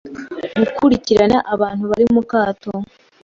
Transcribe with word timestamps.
gukurikirana 0.59 1.37
aba 1.51 1.59
bantu 1.61 1.83
bari 1.91 2.05
mu 2.13 2.21
kato, 2.31 2.71